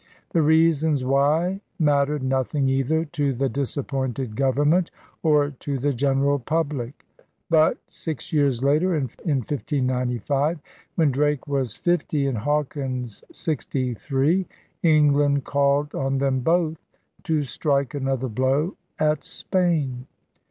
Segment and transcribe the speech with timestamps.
[0.31, 4.89] The reasons why mattered nothing either to the disappointed government
[5.21, 7.05] or to the general public.
[7.51, 10.57] But, six years later, in 1595,
[10.95, 14.47] when Drake was fifty and Hawkins sixty three,
[14.81, 16.87] England called on them both
[17.25, 20.07] to strike another blow at Spain.